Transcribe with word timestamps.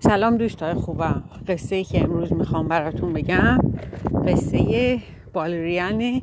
سلام 0.00 0.36
دوستای 0.36 0.74
خوبم. 0.74 1.22
قصه 1.48 1.76
ای 1.76 1.84
که 1.84 2.00
امروز 2.00 2.32
می‌خوام 2.32 2.68
براتون 2.68 3.12
بگم 3.12 3.58
قصه 4.26 4.98
بالریان 5.32 6.22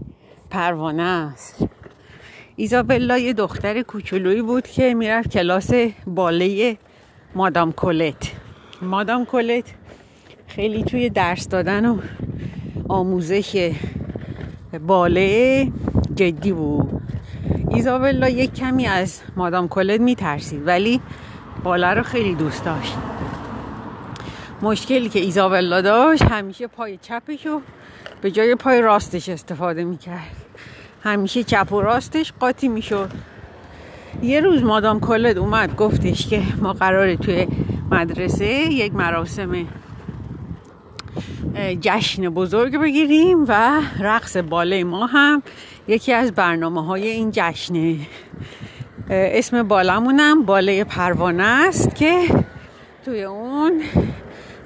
پروانه 0.50 1.04
است. 1.04 1.68
ایزابلا 2.55 3.18
یه 3.18 3.34
دختر 3.34 3.82
کوچولویی 3.82 4.42
بود 4.42 4.68
که 4.68 4.94
می‌رفت 4.94 5.29
کلاس 5.29 5.70
باله 6.08 6.78
مادام 7.36 7.71
کولت. 7.71 8.32
مادام 8.82 9.26
کولت 9.26 9.64
خیلی 10.48 10.84
توی 10.84 11.10
درس 11.10 11.48
دادن 11.48 11.86
و 11.86 11.98
آموزش 12.90 13.72
باله 14.88 15.72
جدی 16.16 16.52
بود. 16.52 17.02
ایزابلا 17.70 18.30
یک 18.30 18.54
کمی 18.54 18.88
از 18.88 19.22
مادام 19.36 19.68
کولت 19.68 20.00
میترسید 20.02 20.68
ولی 20.68 21.02
باله 21.64 21.88
رو 21.88 22.04
خیلی 22.04 22.36
دوست 22.36 22.66
داشت. 22.66 22.98
مشکلی 24.62 25.09
که 25.09 25.20
ایزابلا 25.20 25.81
داشت 25.81 26.22
همیشه 26.22 26.68
پای 26.68 26.98
چپش 27.02 27.45
رو 27.45 27.62
به 28.22 28.31
جای 28.31 28.55
پای 28.55 28.82
راستش 28.82 29.30
استفاده 29.30 29.84
می‌کرد. 29.84 30.35
همیشه 31.04 31.44
چپ 31.44 31.73
و 31.73 31.82
راستش 31.82 32.34
قاطی 32.40 32.68
می‌شد. 32.68 33.09
یه 34.22 34.40
روز 34.40 34.63
مادام 34.63 34.99
کلد 34.99 35.38
اومد 35.38 35.76
گفتش 35.76 36.27
که 36.27 36.41
ما 36.62 36.73
قراره 36.73 37.18
توی 37.18 37.48
مدرسه 37.91 38.45
یک 38.45 38.95
مراسم 38.95 39.68
جشن 41.82 42.30
بزرگ 42.30 42.77
بگیریم 42.77 43.46
و 43.48 43.82
رقص 43.99 44.38
باله 44.38 44.84
ما 44.84 45.05
هم 45.05 45.44
یکی 45.88 46.13
از 46.13 46.32
برنامه 46.32 46.85
های 46.85 47.07
این 47.07 47.32
جشنه. 47.34 47.96
اسم 49.10 49.63
بالمونم 49.63 50.44
باله 50.44 50.84
پروانه 50.84 51.44
است 51.44 51.96
که 51.96 52.21
توی 53.05 53.23
اون 53.23 53.82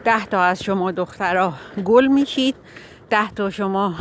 ده 0.06 0.26
تا 0.26 0.44
از 0.44 0.64
شما 0.64 0.92
دخترها 0.92 1.54
گل 1.86 2.08
میشید 2.08 2.56
ده 3.10 3.32
تا 3.32 3.50
شما 3.50 3.96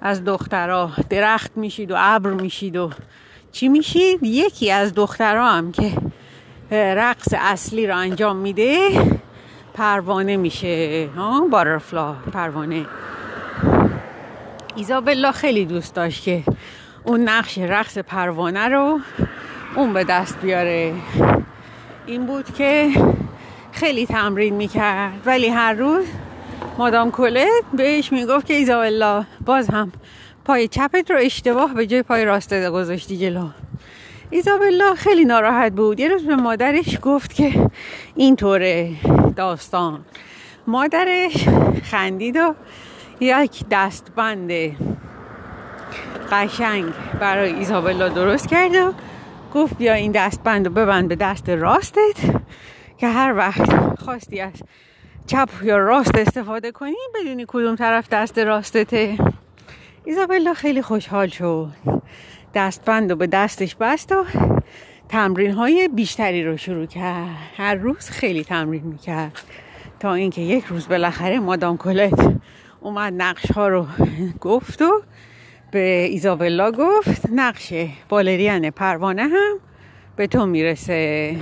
از 0.00 0.24
دخترها 0.24 0.90
درخت 1.10 1.56
میشید 1.56 1.90
و 1.90 1.94
ابر 1.98 2.30
میشید 2.30 2.76
و 2.76 2.90
چی 3.52 3.68
میشید؟ 3.68 4.18
یکی 4.22 4.70
از 4.70 4.94
دخترها 4.94 5.52
هم 5.52 5.72
که 5.72 5.92
رقص 6.70 7.34
اصلی 7.38 7.86
رو 7.86 7.96
انجام 7.96 8.36
میده 8.36 8.88
پروانه 9.74 10.36
میشه. 10.36 11.08
ها؟ 11.16 11.46
بارفلا 11.48 12.12
پروانه. 12.12 12.86
ایزابلا 14.76 15.32
خیلی 15.32 15.64
دوست 15.64 15.94
داشت 15.94 16.24
که 16.24 16.42
اون 17.04 17.20
نقش 17.28 17.58
رقص 17.58 17.98
پروانه 17.98 18.68
رو 18.68 19.00
اون 19.76 19.92
به 19.92 20.04
دست 20.04 20.40
بیاره. 20.40 20.94
این 22.06 22.26
بود 22.26 22.54
که 22.54 22.90
خیلی 23.82 24.06
تمرین 24.06 24.54
می‌کرد. 24.54 25.12
ولی 25.26 25.48
هر 25.48 25.72
روز 25.72 26.04
مادام 26.78 27.10
کولت 27.10 27.64
بهش 27.72 28.12
می‌گفت 28.12 28.46
که 28.46 28.54
ایزابلا 28.54 29.24
باز 29.46 29.68
هم 29.68 29.92
پای 30.44 30.68
چپت 30.68 31.10
رو 31.10 31.16
اشتباه 31.20 31.74
به 31.74 31.86
جای 31.86 32.02
پای 32.02 32.24
راستت 32.24 32.70
گذاشتی 32.70 33.18
جلو. 33.18 33.48
ایزابلا 34.30 34.94
خیلی 34.94 35.24
ناراحت 35.24 35.72
بود. 35.72 36.00
یه 36.00 36.08
روز 36.08 36.26
به 36.26 36.36
مادرش 36.36 36.98
گفت 37.02 37.34
که 37.34 37.70
اینطوره 38.16 38.90
داستان. 39.36 40.04
مادرش 40.66 41.48
خندید 41.82 42.36
و 42.36 42.54
یک 43.20 43.64
دستبند 43.70 44.50
قشنگ 46.32 46.84
برای 47.20 47.52
ایزابلا 47.52 48.08
درست 48.08 48.48
کرد 48.48 48.74
و 48.74 48.92
گفت 49.54 49.78
بیا 49.78 49.94
این 49.94 50.12
دستبند 50.12 50.66
رو 50.66 50.72
ببند 50.72 51.08
به 51.08 51.16
دست 51.16 51.48
راستت. 51.48 52.41
که 53.02 53.08
هر 53.08 53.34
وقت 53.36 54.00
خواستی 54.00 54.40
از 54.40 54.52
چپ 55.26 55.48
یا 55.62 55.76
راست 55.76 56.18
استفاده 56.18 56.72
کنی 56.72 56.96
بدونی 57.14 57.44
کدوم 57.48 57.76
طرف 57.76 58.08
دست 58.08 58.38
راستته. 58.38 59.18
ایزابلا 60.04 60.54
خیلی 60.54 60.82
خوشحال 60.82 61.28
شد. 61.28 61.68
دستبند 62.54 63.10
رو 63.10 63.16
به 63.16 63.26
دستش 63.26 63.74
بست 63.74 64.12
و 64.12 64.24
تمرین 65.08 65.50
های 65.50 65.88
بیشتری 65.88 66.44
رو 66.44 66.56
شروع 66.56 66.86
کرد. 66.86 67.28
هر 67.56 67.74
روز 67.74 68.10
خیلی 68.10 68.44
تمرین 68.44 68.84
می‌کرد. 68.84 69.40
تا 70.00 70.14
اینکه 70.14 70.40
یک 70.40 70.64
روز 70.64 70.88
بالاخره 70.88 71.38
مادام 71.38 71.76
کلت 71.76 72.32
اومد 72.80 73.12
نقش 73.16 73.50
ها 73.52 73.68
رو 73.68 73.86
گفت 74.40 74.82
و 74.82 75.02
به 75.70 76.06
ایزابلا 76.10 76.70
گفت 76.70 77.22
نقش 77.32 77.72
بالرین 78.08 78.70
پروانه 78.70 79.22
هم 79.22 79.58
به 80.16 80.26
تو 80.26 80.46
می‌رسه. 80.46 81.36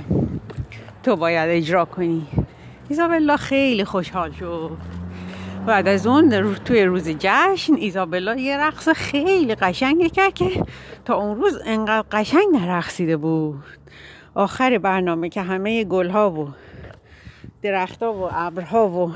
تو 1.03 1.15
باید 1.15 1.49
اجرا 1.49 1.85
کنی. 1.85 2.27
ایزابلا 2.89 3.37
خیلی 3.37 3.85
خوشحال 3.85 4.31
شد 4.31 4.77
بعد 5.65 5.87
از 5.87 6.07
اون 6.07 6.55
توی 6.55 6.83
روز 6.83 7.09
جشن 7.09 7.73
ایزابلا 7.75 8.35
یه 8.35 8.57
رقص 8.57 8.89
خیلی 8.89 9.55
قشنگی 9.55 10.09
کرد 10.09 10.33
که 10.33 10.65
تا 11.05 11.15
اون 11.15 11.41
روز 11.41 11.59
انقدر 11.65 12.05
قشنگ 12.11 12.45
نرقصیده 12.53 13.17
بود. 13.17 13.63
آخر 14.35 14.77
برنامه 14.77 15.29
که 15.29 15.41
همه 15.41 15.83
گلها 15.83 16.31
و 16.31 16.49
درختها 17.61 18.13
و 18.13 18.29
ابرها 18.31 18.89
و 18.89 19.13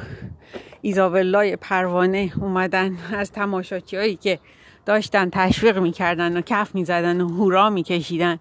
ایزابلای 0.81 1.55
پروانه 1.55 2.31
اومدن 2.41 2.97
از 3.13 3.31
تماشاچی 3.31 3.97
هایی 3.97 4.15
که 4.15 4.39
داشتن 4.85 5.29
تشویق 5.29 5.77
می‌کردن 5.77 6.37
و 6.37 6.41
کف 6.41 6.75
می‌زدن 6.75 7.21
و 7.21 7.29
هورا 7.29 7.69
میکشیدن. 7.69 8.39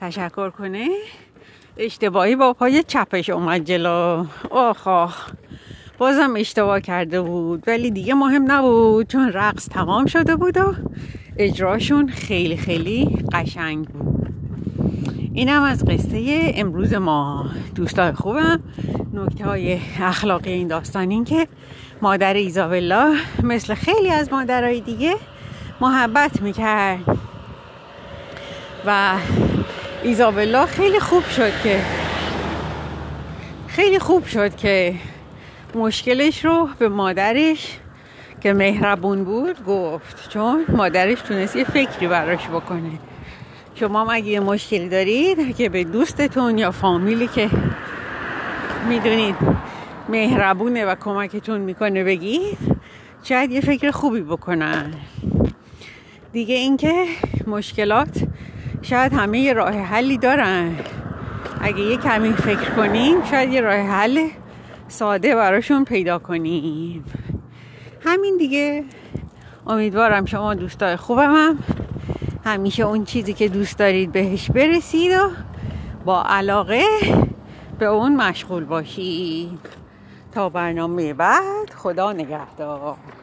تشکر 0.00 0.50
کنه. 0.50 0.88
اشتباهی 1.78 2.36
با 2.36 2.52
پای 2.52 2.82
چپش 2.82 3.30
اومد 3.30 3.64
جلو. 3.64 4.24
آخ 4.50 4.88
آخ 4.88 5.30
بازم 5.98 6.34
اشتباه 6.36 6.80
کرده 6.80 7.20
بود. 7.20 7.64
ولی 7.66 7.90
دیگه 7.90 8.14
مهم 8.14 8.52
نبود 8.52 9.08
چون 9.08 9.32
رقص 9.32 9.68
تمام 9.68 10.06
شده 10.06 10.36
بود 10.36 10.56
و 10.56 10.74
اجراشون 11.38 12.08
خیلی 12.08 12.56
خیلی 12.56 13.18
قشنگ 13.32 13.88
بود. 13.88 14.26
اینم 15.34 15.62
از 15.62 15.84
قصه 15.84 16.52
امروز 16.56 16.94
ما. 16.94 17.50
دوستای 17.74 18.12
خوبم. 18.12 18.62
نکته 19.14 19.44
های 19.44 19.78
اخلاقی 20.00 20.52
این 20.52 20.68
داستان 20.68 21.10
این 21.10 21.24
که 21.24 21.48
مادر 22.02 22.34
ایزابلا 22.34 23.14
مثل 23.42 23.74
خیلی 23.74 24.10
از 24.10 24.32
مادرهای 24.32 24.80
دیگه 24.80 25.14
محبت 25.80 26.42
می‌کرد. 26.42 27.18
و 28.86 29.16
ایزابلا 30.02 30.66
خیلی 30.66 31.00
خوب 31.00 31.24
شد 31.24 31.52
که. 31.62 31.80
خیلی 33.68 33.98
خوب 33.98 34.26
شد 34.26 34.56
که 34.56 34.94
مشکلش 35.74 36.44
رو 36.44 36.68
به 36.78 36.88
مادرش 36.88 37.78
که 38.40 38.52
مهربون 38.52 39.24
بود 39.24 39.64
گفت. 39.64 40.28
چون 40.28 40.64
مادرش 40.68 41.20
تونست 41.20 41.56
یه 41.56 41.64
فکری 41.64 42.08
براش 42.08 42.48
بکنه. 42.48 42.90
شما 43.74 44.12
اگه 44.12 44.26
یه 44.26 44.40
مشکلی 44.40 44.88
دارید 44.88 45.56
که 45.56 45.68
به 45.68 45.84
دوستتون 45.84 46.58
یا 46.58 46.70
فامیلی 46.70 47.28
که 47.28 47.50
می‌دونید 48.88 49.36
مهربونه 50.08 50.84
و 50.84 50.94
کمکتون 50.94 51.60
می‌کنه 51.60 52.04
بگید 52.04 52.58
شاید 53.22 53.50
یه 53.50 53.60
فکر 53.60 53.90
خوبی 53.90 54.20
بکنن. 54.20 54.94
دیگه 56.32 56.54
اینکه 56.54 57.04
مشکلات 57.46 58.22
شاید 58.82 59.12
همه 59.12 59.38
یه 59.38 59.52
راه 59.52 59.74
حلی 59.74 60.18
دارن. 60.18 60.74
اگه 61.60 61.80
یه 61.80 61.96
کمی 61.96 62.32
فکر 62.32 62.70
کنیم 62.70 63.24
شاید 63.24 63.52
یه 63.52 63.60
راه 63.60 63.76
حل 63.76 64.28
ساده 64.88 65.34
براشون 65.34 65.84
پیدا 65.84 66.18
کنیم. 66.18 67.04
همین 68.04 68.36
دیگه. 68.36 68.84
امیدوارم 69.66 70.24
شما 70.24 70.54
دوستای 70.54 70.96
خوبم 70.96 71.34
هم 71.34 71.58
همیشه 72.44 72.82
اون 72.82 73.04
چیزی 73.04 73.32
که 73.32 73.48
دوست 73.48 73.78
دارید 73.78 74.12
بهش 74.12 74.50
برسید 74.50 75.12
و 75.12 75.30
با 76.04 76.22
علاقه 76.22 76.82
به 77.78 77.86
اون 77.86 78.16
مشغول 78.16 78.64
باشید. 78.64 79.58
تا 80.32 80.48
برنامه 80.48 81.14
بعد 81.14 81.70
خدا 81.76 82.12
نگهدار. 82.12 82.96